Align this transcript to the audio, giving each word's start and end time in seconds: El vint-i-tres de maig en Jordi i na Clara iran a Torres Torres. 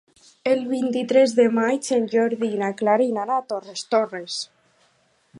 El 0.51 0.61
vint-i-tres 0.69 1.35
de 1.39 1.43
maig 1.57 1.89
en 1.97 2.07
Jordi 2.13 2.49
i 2.55 2.61
na 2.61 2.69
Clara 2.79 3.07
iran 3.09 3.33
a 3.35 3.37
Torres 3.53 3.83
Torres. 3.93 4.39